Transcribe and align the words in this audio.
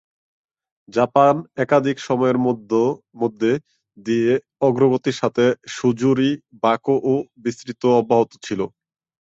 Japan 0.89 1.33
একাধিক 1.57 1.97
সময়ের 2.07 2.37
মধ্যে 3.17 3.51
দিয়ে 3.97 4.31
অগ্রগতির 4.61 5.19
সাথে 5.21 5.45
সুজুরি-বাকোও 5.75 7.13
বিস্তৃত 7.43 7.81
অব্যাহত 7.99 8.31
ছিল। 8.45 8.59